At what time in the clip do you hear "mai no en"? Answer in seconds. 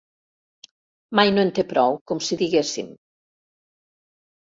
1.19-1.53